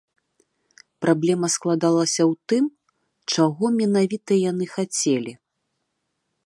Праблема 1.05 1.47
складалася 1.55 2.21
ў 2.31 2.33
тым, 2.53 2.63
чаго 3.35 3.65
менавіта 3.79 4.31
яны 4.51 4.65
хацелі. 4.75 5.33